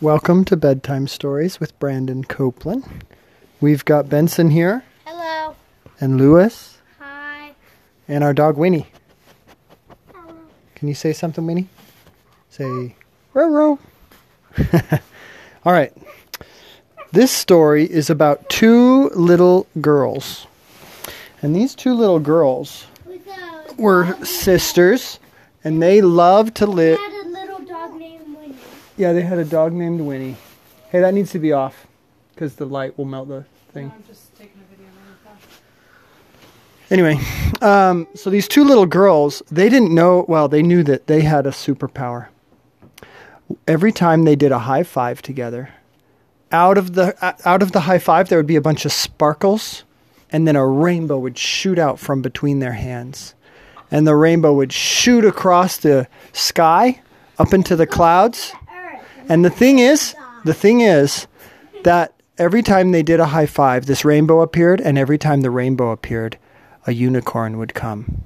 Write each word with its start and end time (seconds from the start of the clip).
Welcome 0.00 0.44
to 0.46 0.56
Bedtime 0.56 1.06
Stories 1.06 1.60
with 1.60 1.78
Brandon 1.78 2.24
Copeland. 2.24 2.84
We've 3.60 3.84
got 3.84 4.08
Benson 4.08 4.50
here, 4.50 4.84
Hello. 5.06 5.54
and 6.00 6.18
Lewis, 6.18 6.78
Hi. 6.98 7.52
and 8.08 8.22
our 8.24 8.34
dog 8.34 8.56
Winnie. 8.56 8.86
Can 10.74 10.88
you 10.88 10.94
say 10.94 11.12
something, 11.12 11.46
Winnie? 11.46 11.68
Say, 12.50 12.94
row 13.32 13.48
row. 13.48 13.78
All 15.64 15.72
right. 15.72 15.92
This 17.12 17.30
story 17.30 17.84
is 17.84 18.10
about 18.10 18.48
two 18.50 19.08
little 19.10 19.66
girls. 19.80 20.46
And 21.40 21.54
these 21.54 21.74
two 21.74 21.94
little 21.94 22.18
girls 22.18 22.86
were 23.78 24.12
sisters, 24.24 25.18
and 25.62 25.80
they 25.80 26.00
loved 26.02 26.56
to 26.56 26.66
live. 26.66 26.98
had 26.98 27.26
a 27.26 27.28
little 27.28 27.60
dog 27.60 27.94
named 27.98 28.36
Winnie. 28.36 28.56
Yeah, 28.96 29.12
they 29.12 29.22
had 29.22 29.38
a 29.38 29.44
dog 29.44 29.72
named 29.72 30.00
Winnie. 30.00 30.36
Hey, 30.90 31.00
that 31.00 31.14
needs 31.14 31.32
to 31.32 31.38
be 31.38 31.52
off 31.52 31.86
because 32.34 32.54
the 32.54 32.66
light 32.66 32.96
will 32.96 33.04
melt 33.04 33.28
the 33.28 33.44
thing. 33.72 33.92
I'm 33.94 34.04
just 34.06 34.34
taking 34.36 34.60
a 34.60 34.70
video. 34.70 34.84
Anyway, 36.90 37.18
um, 37.60 38.06
so 38.14 38.30
these 38.30 38.46
two 38.46 38.62
little 38.62 38.86
girls, 38.86 39.42
they 39.50 39.68
didn't 39.68 39.92
know, 39.92 40.24
well, 40.28 40.48
they 40.48 40.62
knew 40.62 40.82
that 40.84 41.06
they 41.06 41.22
had 41.22 41.46
a 41.46 41.50
superpower. 41.50 42.28
Every 43.66 43.90
time 43.90 44.24
they 44.24 44.36
did 44.36 44.52
a 44.52 44.60
high 44.60 44.82
five 44.82 45.22
together, 45.22 45.70
out 46.52 46.78
of 46.78 46.94
the 46.94 47.16
out 47.44 47.62
of 47.62 47.72
the 47.72 47.80
high 47.80 47.98
five 47.98 48.28
there 48.28 48.38
would 48.38 48.46
be 48.46 48.56
a 48.56 48.60
bunch 48.60 48.84
of 48.84 48.92
sparkles 48.92 49.82
and 50.30 50.46
then 50.46 50.56
a 50.56 50.66
rainbow 50.66 51.18
would 51.18 51.36
shoot 51.36 51.78
out 51.78 51.98
from 51.98 52.22
between 52.22 52.60
their 52.60 52.72
hands. 52.72 53.34
And 53.90 54.06
the 54.06 54.16
rainbow 54.16 54.52
would 54.54 54.72
shoot 54.72 55.24
across 55.24 55.76
the 55.76 56.06
sky 56.32 57.00
up 57.38 57.52
into 57.52 57.76
the 57.76 57.86
clouds. 57.86 58.52
And 59.28 59.44
the 59.44 59.50
thing 59.50 59.78
is, 59.78 60.14
the 60.44 60.54
thing 60.54 60.80
is 60.80 61.26
that 61.82 62.12
every 62.38 62.62
time 62.62 62.92
they 62.92 63.02
did 63.02 63.20
a 63.20 63.26
high 63.26 63.46
five, 63.46 63.86
this 63.86 64.04
rainbow 64.04 64.40
appeared, 64.40 64.80
and 64.80 64.98
every 64.98 65.18
time 65.18 65.40
the 65.40 65.50
rainbow 65.50 65.90
appeared, 65.90 66.38
a 66.86 66.92
unicorn 66.92 67.58
would 67.58 67.74
come. 67.74 68.22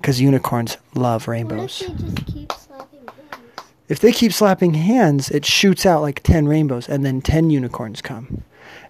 Because 0.00 0.20
unicorns 0.20 0.76
love 0.94 1.28
rainbows. 1.28 1.82
If 1.82 1.88
they 1.98 2.04
just 2.04 2.26
keep 2.26 2.52
slapping 2.52 3.00
hands? 3.06 3.66
If 3.88 4.00
they 4.00 4.12
keep 4.12 4.32
slapping 4.32 4.74
hands, 4.74 5.30
it 5.30 5.44
shoots 5.44 5.84
out 5.86 6.02
like 6.02 6.22
10 6.22 6.46
rainbows, 6.48 6.88
and 6.88 7.04
then 7.04 7.20
10 7.20 7.50
unicorns 7.50 8.00
come. 8.02 8.42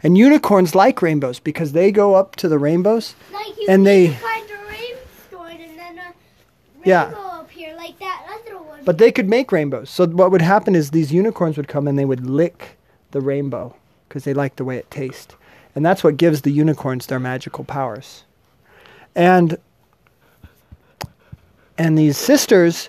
And 0.03 0.17
unicorns 0.19 0.75
like 0.75 1.01
rainbows 1.03 1.39
because 1.41 1.73
they 1.73 1.91
go 1.91 2.15
up 2.15 2.37
to 2.37 2.49
the 2.49 2.59
rainbows. 2.59 3.15
Like 3.33 3.47
And 3.69 3.87
they- 3.87 4.09
find 4.09 4.45
a 4.51 4.69
rainstorm 4.71 5.47
and 5.61 5.79
then 5.79 5.99
a 5.99 6.13
Yeah. 6.89 7.05
rainbow 7.07 7.41
appear 7.41 7.75
like 7.77 7.99
that 7.99 8.23
other 8.29 8.59
one. 8.59 8.76
But 8.87 8.99
they 8.99 9.11
could 9.11 9.29
make 9.29 9.51
rainbows. 9.51 9.91
So 9.91 10.07
what 10.07 10.31
would 10.31 10.43
happen 10.43 10.77
is 10.77 10.93
these 10.93 11.13
unicorns 11.13 11.57
would 11.57 11.67
come 11.67 11.89
and 11.89 11.99
they 11.99 12.05
would 12.05 12.25
lick 12.25 12.79
the 13.11 13.21
rainbow 13.21 13.75
because 14.09 14.23
they 14.23 14.33
like 14.33 14.55
the 14.55 14.65
way 14.65 14.77
it 14.77 14.89
tastes. 14.93 15.35
And 15.75 15.85
that's 15.85 16.05
what 16.05 16.17
gives 16.17 16.43
the 16.43 16.53
unicorns 16.53 17.07
their 17.07 17.19
magical 17.19 17.65
powers. 17.65 18.23
And 19.17 19.59
and 21.77 21.99
these 21.99 22.17
sisters 22.17 22.89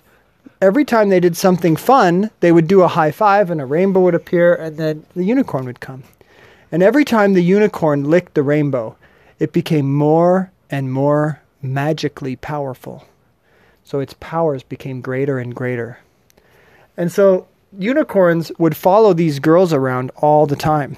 every 0.62 0.86
time 0.86 1.09
they 1.09 1.20
did 1.20 1.36
something 1.36 1.76
fun, 1.76 2.30
they 2.42 2.52
would 2.52 2.67
do 2.67 2.84
a 2.84 2.88
high 2.88 3.11
five 3.11 3.50
and 3.50 3.59
a 3.59 3.66
rainbow 3.66 4.02
would 4.02 4.16
appear 4.16 4.54
and 4.54 4.78
then 4.78 5.04
the 5.16 5.23
unicorn 5.23 5.66
would 5.66 5.80
come. 5.80 6.04
And 6.72 6.84
every 6.84 7.06
time 7.06 7.34
the 7.34 7.42
unicorn 7.42 8.04
licked 8.04 8.36
the 8.36 8.44
rainbow, 8.44 8.95
it 9.39 9.52
became 9.52 9.92
more 9.92 10.52
and 10.70 10.94
more 10.94 11.42
magically 11.59 12.36
powerful. 12.36 13.08
So 13.88 14.02
its 14.02 14.16
powers 14.20 14.64
became 14.64 15.00
greater 15.00 15.40
and 15.40 15.56
greater. 15.56 16.00
And 16.98 17.10
so 17.10 17.48
unicorns 17.80 18.52
would 18.60 18.76
follow 18.76 19.14
these 19.14 19.40
girls 19.40 19.72
around 19.72 20.12
all 20.18 20.46
the 20.46 20.58
time. 20.58 20.98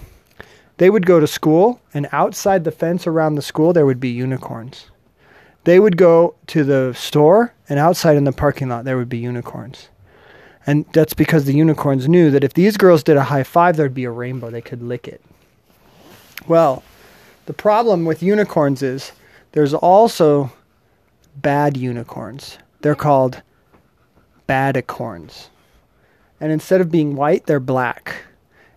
They 0.77 0.89
would 0.89 1.05
go 1.05 1.19
to 1.19 1.27
school, 1.27 1.79
and 1.93 2.09
outside 2.11 2.63
the 2.63 2.71
fence 2.71 3.05
around 3.05 3.35
the 3.35 3.43
school, 3.43 3.73
there 3.73 3.85
would 3.85 3.99
be 3.99 4.09
unicorns. 4.09 4.87
They 5.65 5.79
would 5.79 5.97
go 5.97 6.33
to 6.47 6.63
the 6.63 6.95
store, 6.95 7.53
and 7.69 7.77
outside 7.77 8.17
in 8.17 8.23
the 8.23 8.31
parking 8.31 8.69
lot, 8.69 8.85
there 8.85 8.97
would 8.97 9.07
be 9.07 9.19
unicorns. 9.19 9.89
And 10.65 10.85
that's 10.91 11.13
because 11.13 11.45
the 11.45 11.53
unicorns 11.53 12.09
knew 12.09 12.31
that 12.31 12.43
if 12.43 12.55
these 12.55 12.75
girls 12.75 13.03
did 13.03 13.17
a 13.17 13.25
high 13.25 13.43
five, 13.43 13.77
there'd 13.77 13.93
be 13.93 14.05
a 14.05 14.09
rainbow. 14.11 14.49
They 14.49 14.61
could 14.61 14.81
lick 14.81 15.07
it. 15.07 15.21
Well, 16.47 16.81
the 17.45 17.53
problem 17.53 18.05
with 18.05 18.23
unicorns 18.23 18.81
is 18.81 19.11
there's 19.51 19.75
also 19.75 20.51
bad 21.35 21.77
unicorns. 21.77 22.57
They're 22.81 22.95
called 22.95 23.41
badicorns. 24.47 25.47
And 26.39 26.51
instead 26.51 26.81
of 26.81 26.91
being 26.91 27.15
white, 27.15 27.45
they're 27.45 27.59
black. 27.59 28.23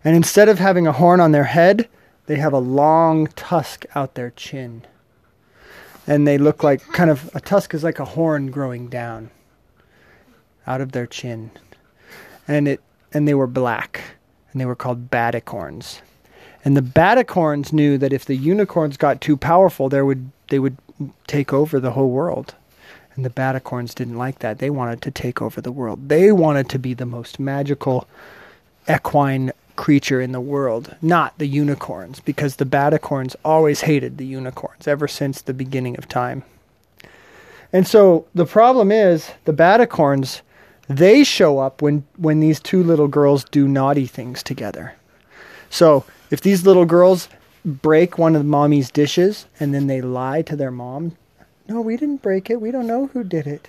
And 0.05 0.17
instead 0.17 0.49
of 0.49 0.59
having 0.59 0.87
a 0.87 0.93
horn 0.93 1.21
on 1.21 1.33
their 1.33 1.45
head, 1.45 1.89
they 2.27 2.37
have 2.37 2.53
a 2.53 2.59
long 2.59 3.29
tusk 3.29 3.85
out 3.95 4.15
their 4.15 4.31
chin. 4.31 4.85
And 6.07 6.27
they 6.27 6.39
look 6.39 6.63
like 6.63 6.83
kind 6.89 7.11
of 7.11 7.31
a 7.35 7.41
tusk 7.41 7.75
is 7.75 7.85
like 7.85 8.01
a 8.01 8.05
horn 8.05 8.51
growing 8.51 8.89
down 8.89 9.31
out 10.67 10.81
of 10.81 10.93
their 10.93 11.07
chin. 11.07 11.53
And 12.49 12.67
it 12.67 12.81
and 13.13 13.29
they 13.29 13.35
were 13.35 13.47
black 13.47 14.03
and 14.51 14.61
they 14.61 14.67
were 14.67 14.75
called 14.75 15.11
badicorns. 15.11 16.01
And 16.65 16.77
the 16.77 16.83
badicorns 16.83 17.73
knew 17.73 17.99
that 17.99 18.13
if 18.13 18.25
the 18.25 18.37
unicorns 18.37 18.97
got 18.97 19.21
too 19.21 19.37
powerful, 19.37 19.89
there 19.89 20.05
would 20.05 20.31
they 20.49 20.59
would 20.59 20.77
take 21.27 21.53
over 21.53 21.79
the 21.79 21.93
whole 21.93 22.11
world. 22.11 22.55
And 23.15 23.25
the 23.25 23.31
badicorns 23.31 23.95
didn't 23.95 24.17
like 24.17 24.39
that. 24.39 24.59
They 24.59 24.71
wanted 24.71 25.03
to 25.03 25.11
take 25.11 25.43
over 25.43 25.61
the 25.61 25.73
world. 25.73 26.09
They 26.09 26.33
wanted 26.33 26.69
to 26.71 26.79
be 26.79 26.95
the 26.95 27.07
most 27.07 27.39
magical 27.39 28.07
equine 28.89 29.53
creature 29.77 30.21
in 30.21 30.33
the 30.33 30.41
world, 30.41 30.95
not 31.03 31.37
the 31.39 31.47
unicorns, 31.47 32.21
because 32.21 32.57
the 32.57 32.67
badicorns 32.67 33.37
always 33.45 33.83
hated 33.83 34.19
the 34.19 34.27
unicorns 34.27 34.87
ever 34.87 35.09
since 35.09 35.41
the 35.43 35.55
beginning 35.55 35.97
of 35.97 36.09
time. 36.09 36.43
And 37.73 37.87
so 37.87 38.27
the 38.35 38.45
problem 38.45 38.93
is 38.93 39.31
the 39.45 39.53
badicorns, 39.53 40.43
they 40.89 41.25
show 41.25 41.59
up 41.59 41.81
when, 41.81 42.05
when 42.17 42.41
these 42.41 42.61
two 42.61 42.83
little 42.83 43.09
girls 43.09 43.45
do 43.45 43.67
naughty 43.67 44.07
things 44.07 44.43
together. 44.43 44.95
So 45.71 46.05
if 46.31 46.43
these 46.43 46.67
little 46.67 46.85
girls 46.85 47.29
break 47.65 48.19
one 48.19 48.37
of 48.37 48.45
mommy's 48.45 48.91
dishes 48.91 49.47
and 49.59 49.73
then 49.73 49.87
they 49.87 50.03
lie 50.03 50.43
to 50.43 50.57
their 50.57 50.71
mom, 50.71 51.17
no, 51.69 51.81
we 51.81 51.97
didn't 51.97 52.23
break 52.23 52.51
it. 52.51 52.61
We 52.61 52.71
don't 52.71 52.87
know 52.87 53.07
who 53.09 53.25
did 53.25 53.47
it. 53.47 53.69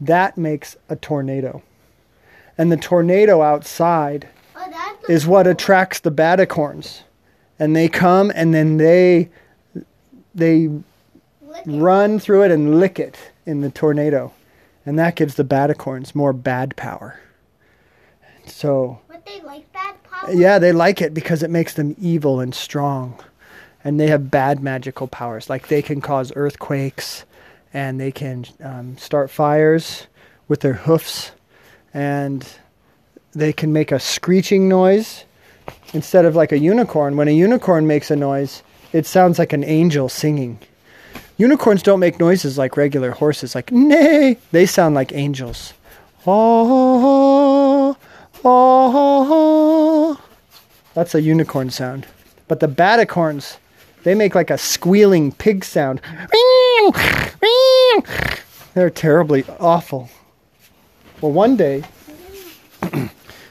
That 0.00 0.36
makes 0.36 0.76
a 0.88 0.96
tornado. 0.96 1.62
And 2.58 2.70
the 2.70 2.76
tornado 2.76 3.42
outside 3.42 4.28
oh, 4.56 4.96
is 5.08 5.26
what 5.26 5.46
attracts 5.46 6.00
the 6.00 6.10
badicorns. 6.10 7.02
And 7.58 7.76
they 7.76 7.88
come 7.88 8.32
and 8.34 8.52
then 8.52 8.76
they 8.76 9.30
they 10.34 10.68
run 11.66 12.18
through 12.18 12.42
it 12.42 12.50
and 12.50 12.80
lick 12.80 12.98
it 12.98 13.16
in 13.46 13.60
the 13.60 13.70
tornado. 13.70 14.32
And 14.84 14.98
that 14.98 15.16
gives 15.16 15.34
the 15.36 15.44
badicorns 15.44 16.14
more 16.14 16.32
bad 16.32 16.76
power. 16.76 17.20
So 18.46 19.00
But 19.08 19.24
they 19.24 19.40
like 19.42 19.72
bad 19.72 20.02
power. 20.02 20.32
yeah, 20.32 20.58
they 20.58 20.72
like 20.72 21.00
it 21.00 21.14
because 21.14 21.42
it 21.42 21.50
makes 21.50 21.74
them 21.74 21.94
evil 21.98 22.40
and 22.40 22.54
strong. 22.54 23.22
And 23.84 23.98
they 23.98 24.08
have 24.08 24.30
bad 24.30 24.62
magical 24.62 25.08
powers. 25.08 25.50
Like 25.50 25.68
they 25.68 25.82
can 25.82 26.00
cause 26.00 26.32
earthquakes 26.36 27.24
and 27.72 28.00
they 28.00 28.12
can 28.12 28.44
um, 28.62 28.96
start 28.96 29.30
fires 29.30 30.06
with 30.48 30.60
their 30.60 30.74
hoofs. 30.74 31.32
And 31.94 32.46
they 33.32 33.52
can 33.52 33.72
make 33.72 33.92
a 33.92 33.98
screeching 33.98 34.68
noise 34.68 35.24
instead 35.92 36.24
of 36.24 36.36
like 36.36 36.52
a 36.52 36.58
unicorn. 36.58 37.16
When 37.16 37.28
a 37.28 37.32
unicorn 37.32 37.86
makes 37.86 38.10
a 38.10 38.16
noise, 38.16 38.62
it 38.92 39.06
sounds 39.06 39.38
like 39.38 39.52
an 39.52 39.64
angel 39.64 40.08
singing. 40.08 40.58
Unicorns 41.38 41.82
don't 41.82 42.00
make 42.00 42.20
noises 42.20 42.58
like 42.58 42.76
regular 42.76 43.10
horses, 43.10 43.54
like 43.54 43.72
neigh. 43.72 44.36
They 44.52 44.66
sound 44.66 44.94
like 44.94 45.12
angels. 45.12 45.72
Oh, 46.26 47.96
oh, 48.44 50.20
that's 50.94 51.14
a 51.14 51.20
unicorn 51.20 51.70
sound. 51.70 52.06
But 52.48 52.60
the 52.60 52.68
badicorns, 52.68 53.56
they 54.04 54.14
make 54.14 54.34
like 54.34 54.50
a 54.50 54.58
squealing 54.58 55.32
pig 55.32 55.64
sound. 55.64 56.00
They're 58.74 58.90
terribly 58.90 59.44
awful. 59.60 60.08
Well, 61.20 61.32
one 61.32 61.56
day, 61.56 61.84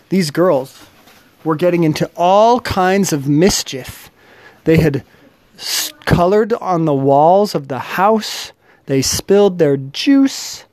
these 0.09 0.31
girls 0.31 0.85
were 1.43 1.55
getting 1.55 1.83
into 1.83 2.09
all 2.15 2.59
kinds 2.61 3.13
of 3.13 3.27
mischief. 3.27 4.09
They 4.63 4.77
had 4.77 5.03
colored 6.05 6.53
on 6.53 6.85
the 6.85 6.93
walls 6.93 7.55
of 7.55 7.67
the 7.67 7.79
house. 7.79 8.51
They 8.87 9.01
spilled 9.01 9.57
their 9.57 9.77
juice. 9.77 10.65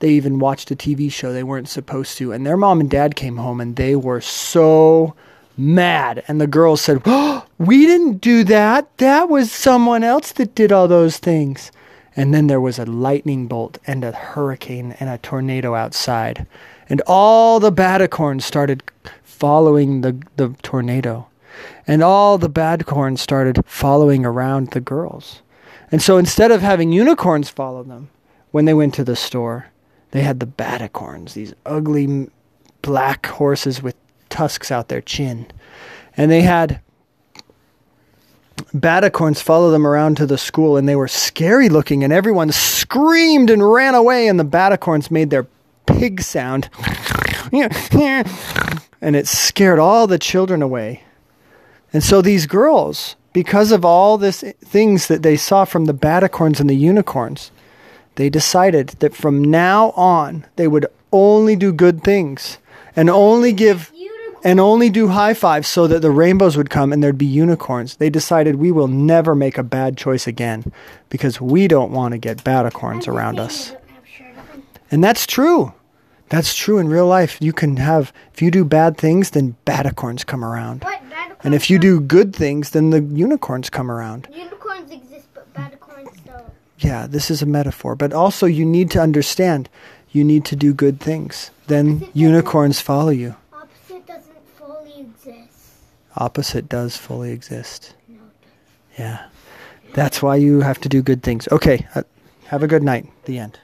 They 0.00 0.10
even 0.10 0.38
watched 0.38 0.70
a 0.70 0.76
TV 0.76 1.12
show 1.12 1.32
they 1.32 1.42
weren't 1.42 1.68
supposed 1.68 2.18
to. 2.18 2.32
And 2.32 2.46
their 2.46 2.56
mom 2.56 2.80
and 2.80 2.90
dad 2.90 3.16
came 3.16 3.36
home 3.36 3.60
and 3.60 3.76
they 3.76 3.94
were 3.94 4.20
so 4.20 5.14
mad. 5.60 6.24
And 6.26 6.40
the 6.40 6.46
girls 6.46 6.80
said, 6.80 7.02
oh, 7.06 7.46
We 7.58 7.86
didn't 7.86 8.18
do 8.18 8.44
that. 8.44 8.96
That 8.98 9.28
was 9.28 9.52
someone 9.52 10.02
else 10.02 10.32
that 10.32 10.54
did 10.54 10.72
all 10.72 10.88
those 10.88 11.18
things. 11.18 11.70
And 12.16 12.34
then 12.34 12.48
there 12.48 12.60
was 12.60 12.78
a 12.78 12.86
lightning 12.86 13.46
bolt 13.46 13.78
and 13.86 14.02
a 14.02 14.12
hurricane 14.12 14.96
and 14.98 15.08
a 15.08 15.18
tornado 15.18 15.74
outside. 15.74 16.46
And 16.88 17.00
all 17.06 17.60
the 17.60 17.72
badicorns 17.72 18.42
started 18.42 18.82
following 19.22 20.00
the, 20.00 20.20
the 20.36 20.54
tornado. 20.62 21.28
And 21.86 22.02
all 22.02 22.36
the 22.36 22.50
badicorns 22.50 23.18
started 23.18 23.64
following 23.64 24.24
around 24.24 24.70
the 24.70 24.80
girls. 24.80 25.42
And 25.92 26.02
so 26.02 26.18
instead 26.18 26.50
of 26.50 26.62
having 26.62 26.92
unicorns 26.92 27.48
follow 27.48 27.82
them 27.82 28.10
when 28.50 28.64
they 28.64 28.74
went 28.74 28.94
to 28.94 29.04
the 29.04 29.16
store, 29.16 29.66
they 30.10 30.22
had 30.22 30.40
the 30.40 30.46
badicorns, 30.46 31.34
these 31.34 31.54
ugly 31.66 32.28
black 32.82 33.26
horses 33.26 33.82
with 33.82 33.96
tusks 34.30 34.70
out 34.70 34.88
their 34.88 35.00
chin. 35.00 35.46
And 36.16 36.30
they 36.30 36.42
had 36.42 36.80
badicorns 38.74 39.42
follow 39.42 39.70
them 39.70 39.86
around 39.86 40.16
to 40.18 40.26
the 40.26 40.38
school, 40.38 40.76
and 40.76 40.88
they 40.88 40.96
were 40.96 41.08
scary 41.08 41.68
looking, 41.68 42.04
and 42.04 42.12
everyone 42.12 42.52
screamed 42.52 43.50
and 43.50 43.72
ran 43.72 43.94
away, 43.94 44.28
and 44.28 44.38
the 44.38 44.44
badicorns 44.44 45.10
made 45.10 45.30
their 45.30 45.46
pig 45.86 46.20
sound. 46.20 46.68
and 49.00 49.16
it 49.16 49.26
scared 49.26 49.78
all 49.78 50.06
the 50.06 50.18
children 50.18 50.62
away. 50.62 51.02
And 51.92 52.02
so 52.02 52.22
these 52.22 52.46
girls, 52.46 53.16
because 53.32 53.72
of 53.72 53.84
all 53.84 54.18
this 54.18 54.44
things 54.64 55.08
that 55.08 55.22
they 55.22 55.36
saw 55.36 55.64
from 55.64 55.86
the 55.86 55.94
badicorns 55.94 56.60
and 56.60 56.70
the 56.70 56.76
unicorns, 56.76 57.50
they 58.16 58.28
decided 58.28 58.90
that 59.00 59.14
from 59.14 59.42
now 59.42 59.90
on 59.90 60.46
they 60.56 60.68
would 60.68 60.86
only 61.12 61.56
do 61.56 61.72
good 61.72 62.04
things 62.04 62.58
and 62.94 63.10
only 63.10 63.52
give. 63.52 63.90
And 64.42 64.58
only 64.58 64.88
do 64.88 65.08
high 65.08 65.34
fives 65.34 65.68
so 65.68 65.86
that 65.86 66.00
the 66.00 66.10
rainbows 66.10 66.56
would 66.56 66.70
come 66.70 66.92
and 66.92 67.02
there'd 67.02 67.18
be 67.18 67.26
unicorns. 67.26 67.96
They 67.96 68.10
decided 68.10 68.56
we 68.56 68.72
will 68.72 68.88
never 68.88 69.34
make 69.34 69.58
a 69.58 69.62
bad 69.62 69.96
choice 69.98 70.26
again 70.26 70.72
because 71.10 71.40
we 71.40 71.68
don't 71.68 71.92
want 71.92 72.12
to 72.12 72.18
get 72.18 72.42
badicorns 72.44 73.06
around 73.06 73.38
us. 73.38 73.74
And 74.90 75.04
that's 75.04 75.26
true. 75.26 75.72
That's 76.30 76.54
true 76.54 76.78
in 76.78 76.88
real 76.88 77.06
life. 77.06 77.36
You 77.40 77.52
can 77.52 77.76
have, 77.76 78.12
if 78.32 78.40
you 78.40 78.50
do 78.50 78.64
bad 78.64 78.96
things, 78.96 79.30
then 79.30 79.56
badicorns 79.66 80.24
come 80.24 80.44
around. 80.44 80.84
And 81.42 81.54
if 81.54 81.68
you 81.68 81.78
do 81.78 82.00
good 82.00 82.34
things, 82.34 82.70
then 82.70 82.90
the 82.90 83.02
unicorns 83.02 83.68
come 83.68 83.90
around. 83.90 84.28
unicorns 84.32 84.90
exist, 84.90 85.26
but 85.34 85.52
bad 85.54 85.78
corns 85.80 86.10
don't. 86.24 86.44
Yeah, 86.78 87.06
this 87.06 87.30
is 87.30 87.42
a 87.42 87.46
metaphor. 87.46 87.96
But 87.96 88.12
also, 88.12 88.46
you 88.46 88.64
need 88.64 88.90
to 88.92 89.00
understand 89.00 89.68
you 90.12 90.24
need 90.24 90.44
to 90.46 90.56
do 90.56 90.72
good 90.72 91.00
things. 91.00 91.50
Then 91.66 92.08
unicorns 92.14 92.80
follow 92.80 93.10
you. 93.10 93.36
Opposite 93.52 94.06
doesn't 94.06 94.48
fully 94.56 95.00
exist. 95.00 95.76
Opposite 96.20 96.68
does 96.68 96.98
fully 96.98 97.32
exist. 97.32 97.94
Yeah. 98.98 99.26
That's 99.94 100.22
why 100.22 100.36
you 100.36 100.60
have 100.60 100.78
to 100.82 100.88
do 100.88 101.02
good 101.02 101.22
things. 101.22 101.48
Okay. 101.50 101.86
Uh, 101.94 102.02
have 102.46 102.62
a 102.62 102.68
good 102.68 102.82
night. 102.82 103.10
The 103.24 103.38
end. 103.38 103.58